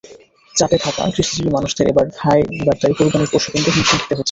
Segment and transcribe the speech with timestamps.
[0.55, 2.05] চাপে থাকা কৃষিজীবী মানুষদের এবার
[2.79, 4.15] তাই কোরবানির পশু কিনতে হিমশিম খেতে হচ্ছে।